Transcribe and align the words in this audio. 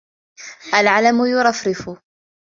العلم 0.73 1.25
يرفرف. 1.25 1.89